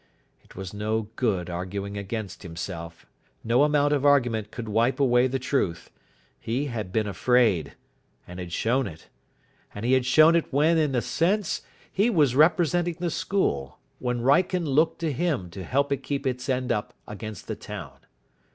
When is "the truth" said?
5.27-5.91